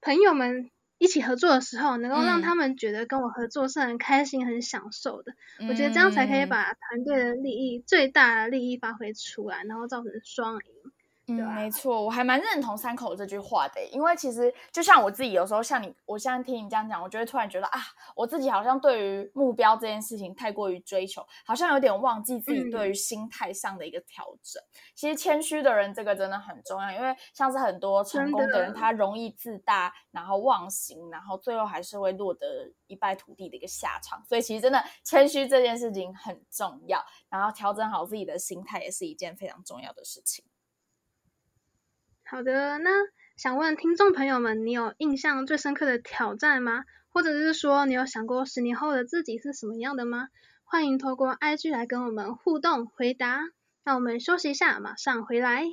[0.01, 0.71] 朋友们。
[1.01, 5.33] 一起合作的时候，能够让他们觉得跟我合作是很开心、很享受的。
[5.67, 10.91] 我觉得这样才可以把团队的利益最大的利益发挥出来，然后造成双赢。
[11.37, 17.79] 嗯，没错，我还蛮认同三口这句话的，因为其实就像我自己，有时候像你，我现在听你这样讲，我就会突然觉得啊，
[18.15, 24.61] 我自己好像对于目标这件事情太过于追求，好像有点忘记自己对于心态上的一个调整。
[24.95, 34.23] 其实谦虚的人，这个真的很重要，因为像是很多成功的人，他容易自大，然后忘形，然后最后还是会落得一败涂地的一个下场。
[34.25, 40.43] 所以其实真的谦虚这件事情很重要，然后调整好自己的心态也是一件非常重要的事情。
[42.31, 42.89] 好的，那
[43.35, 46.85] 想问听众朋友们，你有印象最深刻的挑战吗？
[47.09, 50.29] 或者是说，你有想过十年后的自己是什么样的吗？
[50.63, 53.41] 欢迎透过 IG 来跟我们互动回答。
[53.83, 55.65] 那我们休息一下，马上回来。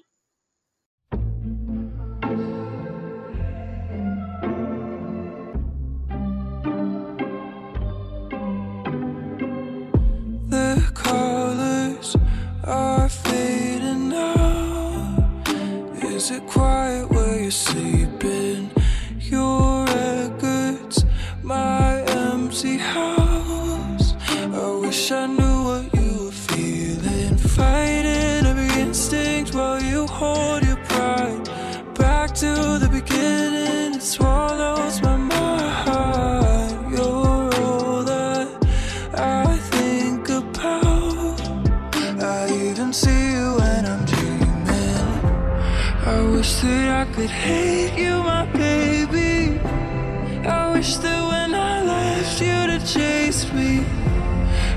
[16.18, 18.72] Is it quiet where you're sleeping?
[19.20, 21.04] Your records,
[21.44, 24.14] my empty house.
[24.28, 25.47] I wish I knew
[47.28, 49.60] could hate you, my baby.
[50.46, 53.84] I wish that when I left you'd have chased me.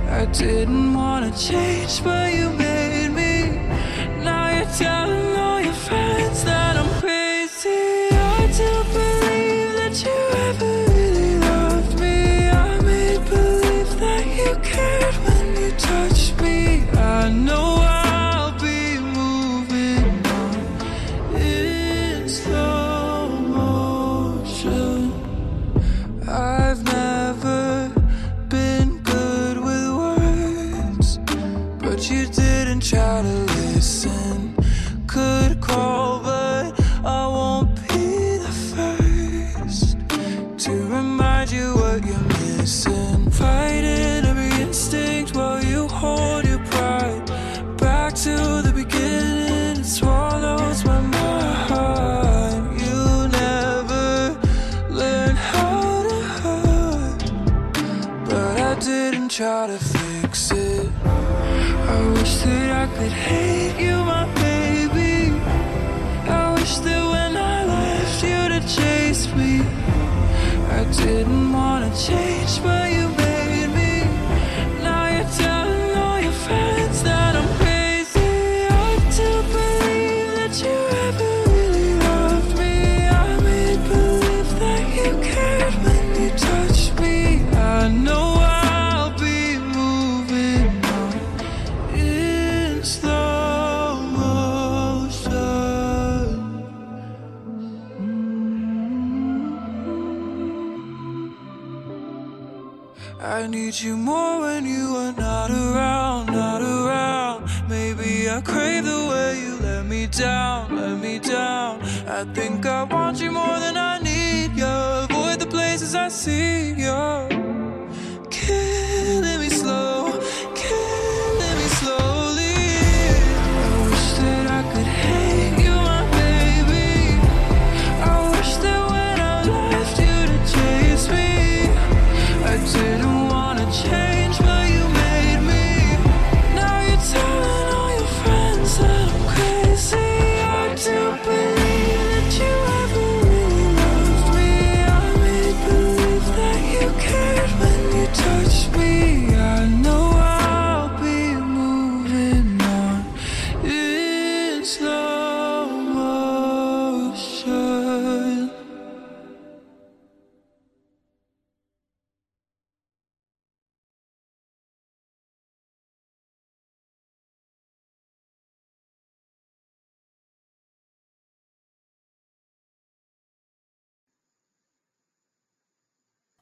[0.10, 2.71] I didn't wanna change, but you made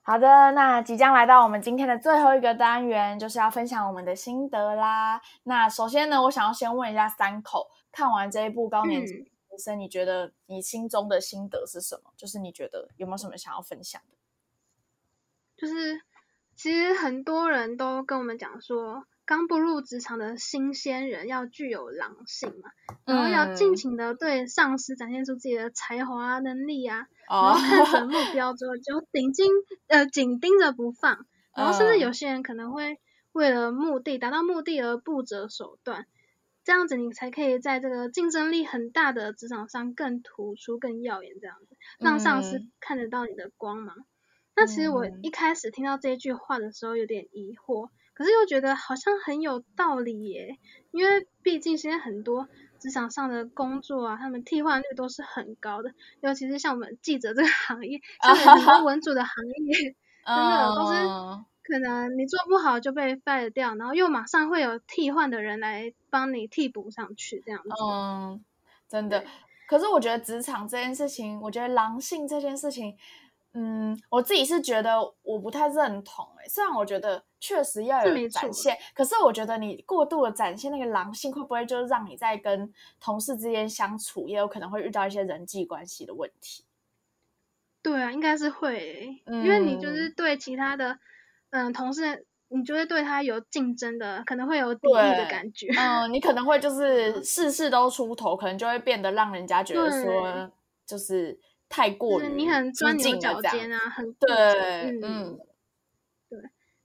[0.10, 5.22] 好的，那即将来到我们今天的最后一个单元，就是要分享我们的心得啦。
[5.44, 12.10] 那首先呢，我想要先问一下三口，看完这一部高年级嗯学生，你觉得你心中的心得是什么？
[12.18, 14.18] 就是你觉得有没有什么想要分享的？
[15.56, 16.02] 就是
[16.56, 22.72] 其实很多人都跟我们讲说，刚步入职场的新鲜人要具有狼性嘛，
[23.06, 27.06] 然后要尽嗯情的对上司展现出自己的才华啊、能力啊，
[27.38, 29.46] 然哦后看准目标之后就紧盯
[29.86, 32.00] 呃紧盯着不放，然后甚至嗯。
[32.00, 32.98] 有些人可能会
[33.32, 36.08] 为了目的达到目的而不择手段，
[36.64, 42.72] 这样子你才可以在这个竞争力很大的职场上更突出、更耀眼，这样子让上司嗯。
[42.80, 43.96] 看得到你的光芒。
[44.56, 45.22] 那其实我嗯。
[45.22, 50.58] 一开始听到这句话的时候有点疑惑，可是又觉得好像很有道理耶，
[50.92, 59.96] 因为毕竟现在很多职场上的工作啊，他们替换率都是很高的，尤其是像我们记者这个行业，像很多文组的行业，
[60.28, 67.70] 真的都是嗯可能你做不好就被 fire 掉，然后又马上会有替换的人来帮你替补上去，这样子。
[67.82, 68.44] 嗯，
[68.90, 69.24] 真的。
[69.66, 72.98] 可是我觉得职场这件事情，我觉得狼性这件事情，
[73.62, 76.48] 嗯，我自己是觉得我不太认同、欸。
[76.48, 86.64] 虽然我觉得确实要有展现，可是我觉得你过度的展现那个狼性，会不会就让你在跟同事之间相处，也有可能会遇到一些人际关系的问题？
[87.82, 90.98] 对啊，应该是会耶、因为你就是嗯对其他的
[91.50, 95.68] 嗯同事，你就会对他有竞争的，可能会有敌意的感觉。
[95.78, 100.52] 嗯，你可能会就是 事事都出头，可能就会变得让人家觉得说，
[100.86, 101.40] 就是
[101.70, 105.40] 太过于你很激钻牛角尖啊，很对执，嗯
[106.30, 106.40] 对，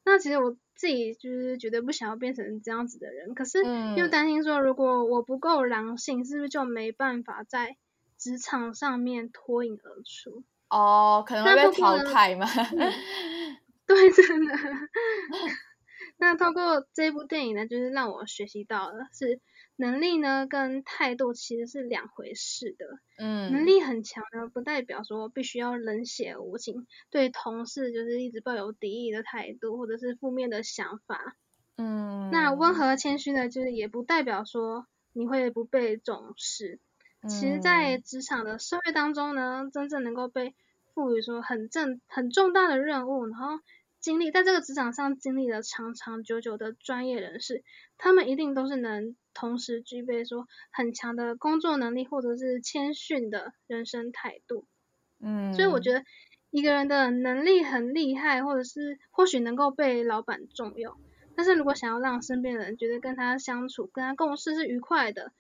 [0.05, 3.59] 那其实我自己就是绝对不想要变成这样子的人，可是
[3.97, 7.76] 又嗯担心说，如果我不够狼性，是不是就没办法在
[8.18, 10.45] 职场上面脱颖而出？
[10.68, 12.47] 哦，可能会那被淘汰吗？
[13.87, 14.55] 对，真的。
[16.16, 19.41] 那透过这部电影呢，就是让我学习到了，是
[19.76, 22.86] 能力呢跟态度其实是两回事的。
[23.16, 31.36] 嗯能嗯力很强呢，不代表说必须要冷血无情，对同事就是一直抱有敌意的态度，或者是负面的想法。
[31.76, 36.80] 嗯，那温和谦虚呢，就是也不代表说你会不被重视。
[37.28, 40.54] 其实，在嗯职场的社会当中呢，真正能够被
[40.94, 43.60] 赋予说很正很重大的任务，然后
[44.00, 47.64] 经历在这个职场上经历了长长久久的专业人士，
[47.98, 54.64] 他们一定都是能同时具备说很强的工作能力，或者是谦逊的人生态度。
[55.20, 56.05] 嗯，所以我觉得
[56.51, 60.97] 一个人的能力很厉害，或者是或许能够被老板重用，
[61.37, 65.32] 但是如果想要让身边的人觉得跟他相处、跟他共事是愉快的，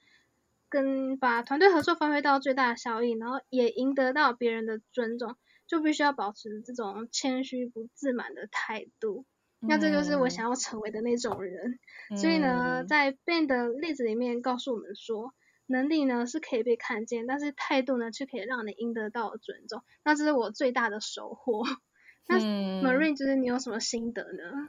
[0.68, 5.36] 跟把团队合作发挥到最大的效益，然后也赢得到别人的尊重，
[5.66, 9.24] 就必须要保持这种谦虚不自满的态度。
[9.68, 11.78] 那这就是我想要成为的那种人。
[12.16, 15.32] 所以呢，嗯在 Ben 的例子里面告诉我们说，
[15.66, 19.82] 能力呢是可以被看见，但是态度呢却可以让你赢得到尊重。
[20.04, 21.64] 那这是我最大的收获。
[22.28, 24.68] 那嗯 Marine，就是你有什么心得呢？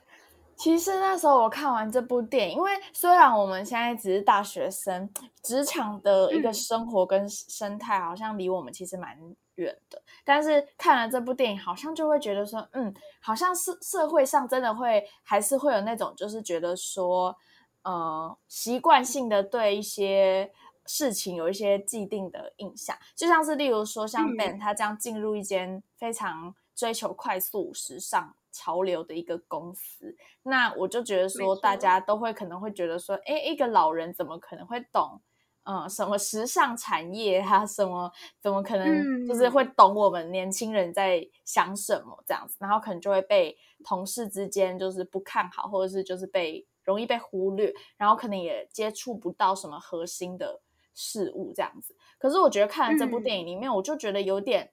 [0.58, 5.10] 其实那时候我看完这部电影，因为虽然我们现在只是大学生，
[5.44, 9.18] 职场的一个嗯生活跟生态好像离我们其实蛮
[9.56, 17.36] 远的，但是看了这部电影，好像就会觉得说，嗯，好像是社会上真的会还是会有那种，就是觉得说，
[17.84, 20.52] 呃，习惯性的对一些
[20.86, 24.38] 事情有一些既定的印象，就像是例如说像嗯。
[24.38, 35.22] Ben 他这样进入一间非常追求快速时尚潮流的一个公司，那我就觉得说，大家都会可能会觉得说，哎，一个老人怎么可能会懂？
[35.66, 50.62] 嗯，什么时尚产业啊，什么怎么可能就是会嗯懂我们年轻人在想什么这样子，然后可能就会被同事之间就是不看好，或者是就是被容易被忽略，然后可能也接触不到什么核心的
[50.94, 51.96] 事物这样子。
[52.20, 54.72] 可是我觉得看了这部嗯电影里面，我就觉得有点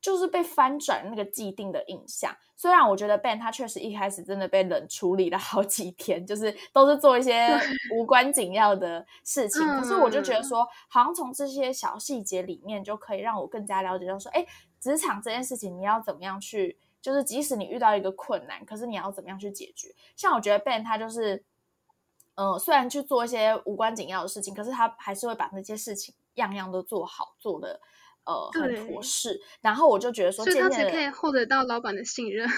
[0.00, 2.36] 就是被翻转那个既定的印象。
[2.56, 7.48] 虽然我觉得 Ben 他确实一开始真的被冷处理了好几天，就是都是做一些
[7.94, 14.44] 无关紧要的事情，可是我就觉得嗯说，好像从这些小细节里面就可以让我更加了解到说，哎，
[14.80, 19.94] 职场这件事情你要怎么样去，就是即使你遇到一个困难，可是你要怎么样去解决？
[20.16, 21.44] 像我觉得 Ben 他就是。
[22.40, 27.80] 嗯，虽然去做一些无关紧要的事情，可是他还是会把那些事情样样都做好，做的
[28.28, 29.40] 呃很对妥适。
[29.60, 32.48] 然后我就觉得说，所以他可以获得到老板的信任。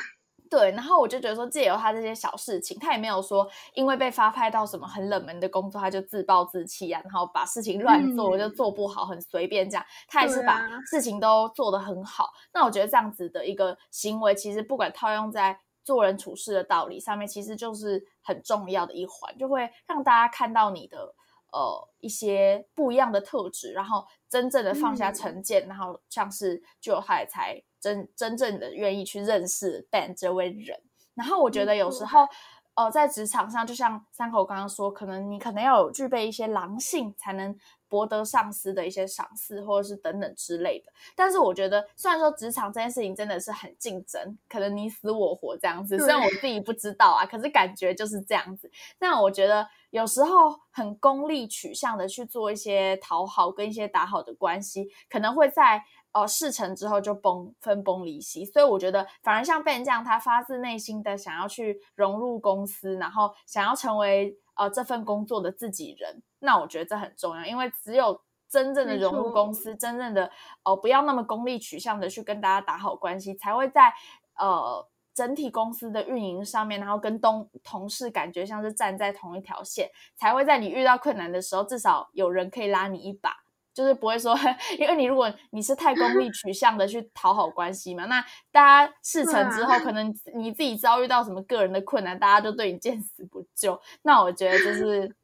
[0.51, 9.87] 对，然后我就觉得说，借由他这些小事情，他也没有说因为被发派到什么很冷门的工作，他就自暴自弃啊，然后把事情乱做，嗯就做不好，很随便这样。
[10.09, 12.31] 他也是把事情都做得很好。
[12.53, 21.15] 那我觉得这样子的一个行为，其实不管套用在做人处事的道理上面，其实就是很重要的一环，就会让大家看到你的
[21.53, 30.81] 呃一些不一样的特质，然后真正的放下嗯成见，然后像是就他也才真真正的愿意去认识 Ben 这位人。
[31.15, 32.27] 然后我觉得有时候。
[32.75, 37.55] 呃，在职场上，就像三口刚刚说，可能你可能要有具备一些狼性，才能
[37.91, 40.91] 博得上司的一些赏识，或者是等等之类的。
[41.15, 48.71] 但是我觉得，虽然说职场这件事情真的是很竞争，可能你死我活这样子，虽然我自己不知道啊，可是感觉就是这样子。
[49.01, 55.83] 那我觉得有时候很功利取向的去做一些讨好跟一些打好的关系，可能会在
[56.13, 58.45] 呃事成之后就崩分崩离析。
[58.45, 70.27] 所以我觉得，反而像 Ben 这样，他发自内心的想要去融入公司，然后想要成为呃这份工作的自己人，那我觉得这很重要，因为只有真正的融入公司，真正的
[70.65, 73.93] 哦、呃不要那么功利取向的去跟大家打好关系，才会在
[74.39, 83.37] 呃整体公司的运营上面，然后跟东同事感觉像是站在同一条线，才会在你遇到困难的时候，至少有人可以拉你一把。
[83.73, 84.37] 就是不会说，
[84.81, 88.21] 因为你如果你是太功利取向的去讨好关系嘛，那
[88.51, 93.81] 大家事成之后，可能你自己遭遇到什么个人的困难，大家就对你见死不救。
[94.03, 95.15] 那我觉得就是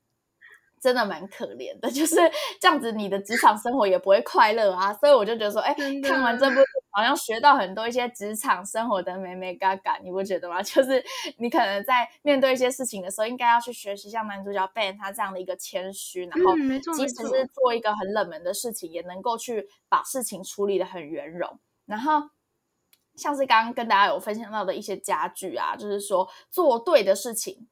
[0.81, 2.17] 真的蛮可怜的，就是
[2.61, 4.93] 这样子，你的职场生活也不会快乐啊。
[4.95, 6.57] 所以我就觉得说，哎看完这部
[6.91, 10.61] 好像学到很多一些职场生活的美美嘎嘎，你不觉得吗？
[10.65, 11.03] 就是
[11.39, 16.55] 你可能在面对一些事情的时候，应该要去学习像男主角 Ben 他这样的一个谦虚，然后
[16.95, 22.31] 即使是做一个很冷门的事情，也能够去把事情处理的很圆融，然后。
[23.19, 27.67] 像是刚刚跟大家有分享到的一些家具啊，就是说做对的事情，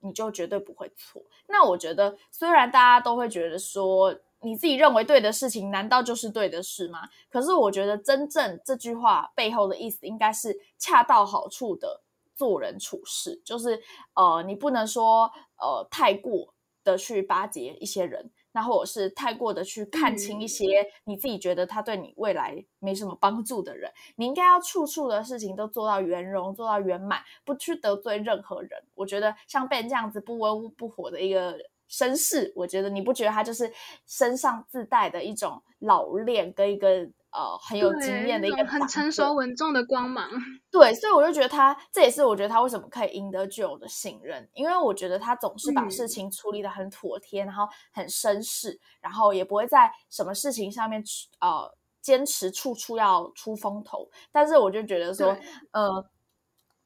[0.00, 1.22] 你就绝对不会错。
[1.46, 7.08] 那我觉得，虽然大家都会觉得说，你自己认为对的事情，难道就是对的事吗？
[7.28, 12.02] 可是我觉得，真正这句话背后的意思，应该是恰到好处的
[12.34, 13.80] 做人处事，就是
[14.14, 18.30] 呃，你不能说呃太过的去巴结一些人。
[18.52, 28.70] 那或者是太过的去看清一些你自己觉得他对你未来没什么帮助的人，你应该要处处的事情都做到圆融，做到圆满，不去得罪任何人。
[28.94, 33.72] 我觉得像 Ben 这样子不温不火的一个绅士，我觉得你不觉得他就是
[34.06, 40.28] 身上自带的一种老练跟一个呃很有经对验的一个很成熟稳重的光芒。
[40.70, 51.02] 对，所以我就觉得他，这也是我觉得他为什么可以赢得巨友的信任，因为我觉得他总是把事嗯情处理的很妥帖，然后很绅士，然后也不会在什么事情上面
[51.40, 54.08] 呃坚持处处要出风头。
[54.32, 55.36] 但是我就觉得说，
[55.72, 56.04] 呃，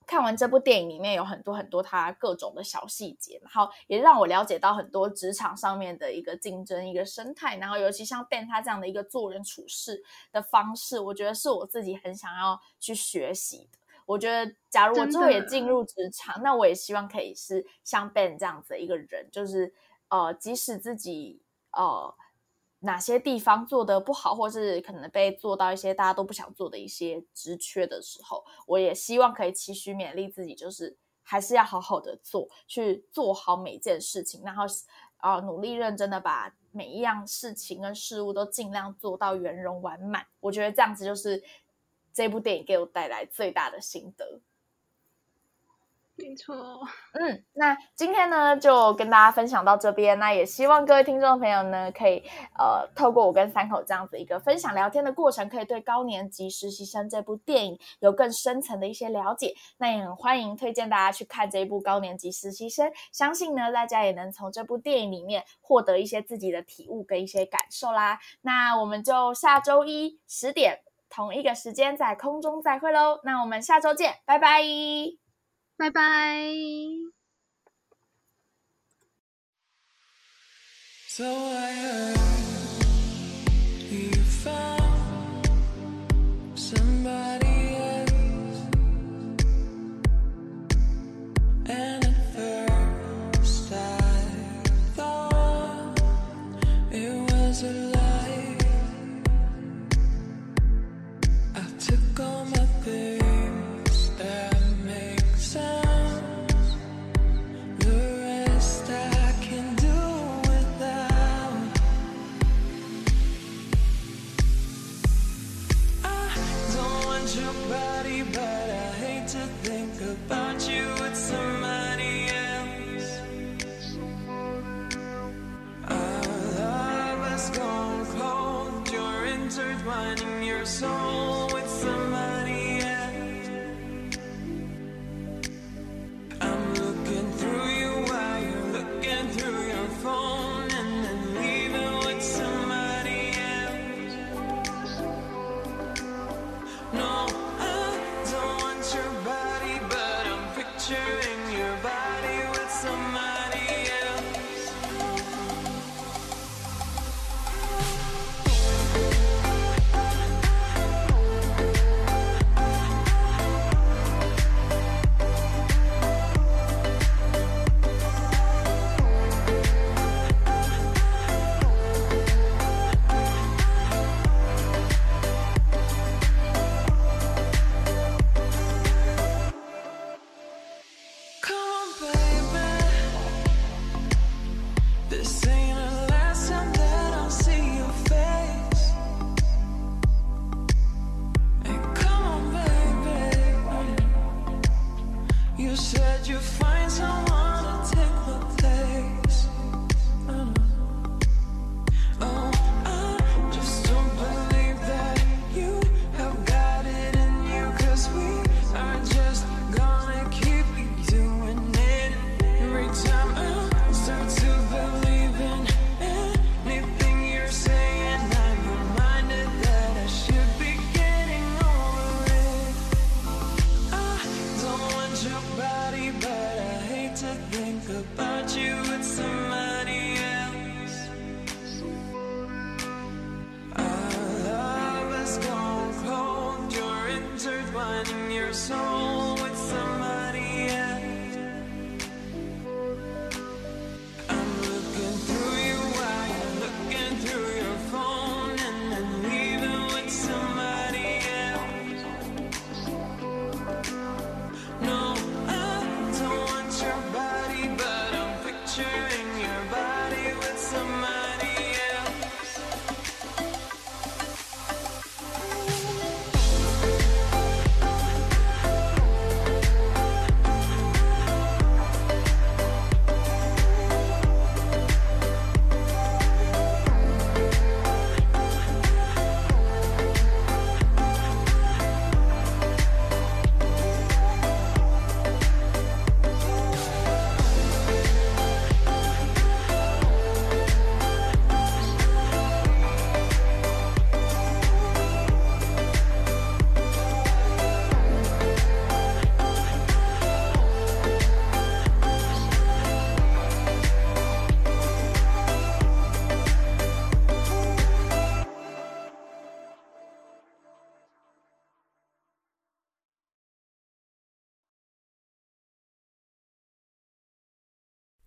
[0.06, 10.02] 看完这部电影里面有很多很多他各种的小细节，然后也让我了解到很多职场上面的一个竞争、一个生态，然后尤其像 Ben 他这样的一个做人处事
[10.32, 13.78] 的方式，我觉得是我自己很想要去学习的。
[14.06, 19.72] 我觉得，假如我之后也的进入职场，那我也希望可以是像 Ben 这样子的一个人，就是
[20.08, 21.40] 呃，即使自己
[21.72, 22.14] 呃
[22.84, 34.64] 哪些地方做的不好，或是可能被做到一些大家都不想做的一些职缺的时候，我也希望可以期许勉励自己，就是还是要好好的做，去做好每件事情，然后
[35.22, 40.26] 呃努力认真的把每一样事情跟事物都尽量做到圆融完满。
[40.40, 41.42] 我觉得这样子就是
[42.12, 44.40] 这部电影给我带来最大的心得。
[46.16, 46.54] 没错，
[47.14, 52.22] 嗯，那今天呢就跟大家分享到这边，那也希望各位听众朋友呢可以
[52.56, 59.54] 呃透过我跟三口这样子一个分享聊天的过程，可以对高年级实习生这部电影有更深层的一些了解。
[59.78, 68.20] 那也很欢迎推荐大家去看这一部高年级实习生，相信呢大家也能从这部电影里面获得一些自己的体悟跟一些感受啦。
[68.42, 70.78] 那我们就下周一十点
[71.10, 73.18] 同一个时间在空中再会喽。
[73.24, 75.23] 那我们下周见，拜拜。
[75.76, 76.54] 拜拜。